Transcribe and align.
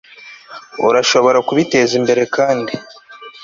urashobora 0.87 1.37
kubitezimbere 1.47 2.21
kandi 2.35 2.73